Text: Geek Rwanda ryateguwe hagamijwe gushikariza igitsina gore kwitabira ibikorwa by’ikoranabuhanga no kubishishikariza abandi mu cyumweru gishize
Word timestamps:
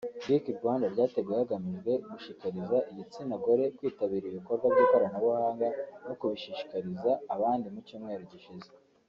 Geek 0.27 0.45
Rwanda 0.59 0.85
ryateguwe 0.93 1.37
hagamijwe 1.41 1.91
gushikariza 2.11 2.77
igitsina 2.91 3.35
gore 3.43 3.65
kwitabira 3.77 4.25
ibikorwa 4.27 4.65
by’ikoranabuhanga 4.73 5.67
no 6.07 6.13
kubishishikariza 6.19 7.11
abandi 7.35 7.67
mu 7.73 7.79
cyumweru 7.87 8.23
gishize 8.33 8.69